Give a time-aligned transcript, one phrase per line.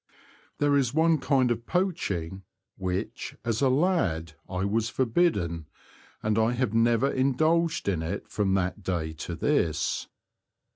[0.57, 2.41] There is one kind of poaching,
[2.75, 5.67] which, as a lad, I was forbidden,
[6.23, 10.07] and I have never indulged in it from that day to this.